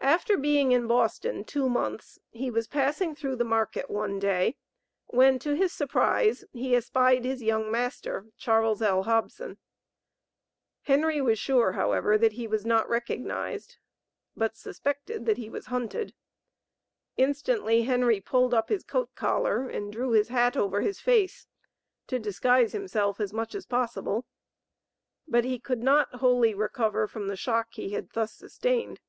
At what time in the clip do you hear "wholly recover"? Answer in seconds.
26.16-27.06